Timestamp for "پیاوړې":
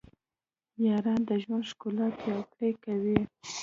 2.19-2.71